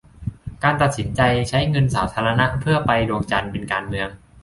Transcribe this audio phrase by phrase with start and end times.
[0.63, 4.09] การตัดสินใจใช้เงินสาธารณะเพื่อไปดวงจันทร์ เป็นการเมือง